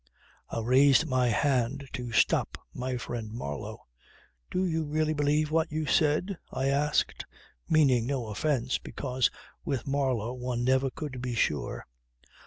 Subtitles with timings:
[0.49, 3.85] "I raised my hand to stop my friend Marlow.
[4.49, 7.23] "Do you really believe what you have said?" I asked,
[7.69, 9.29] meaning no offence, because
[9.63, 11.85] with Marlow one never could be sure.